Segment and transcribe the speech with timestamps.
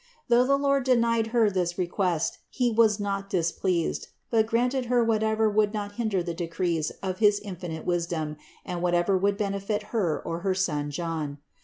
[0.29, 5.47] Though the Lord denied her this request He was not displeased, but granted her whatever
[5.47, 10.39] would not hinder the decrees of his infinite wisdom and whatever would benefit her or
[10.39, 11.37] her son John.